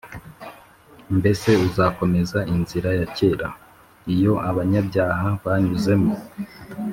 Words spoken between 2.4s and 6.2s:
inzira ya kera, iyo abanyabyaha banyuzemo’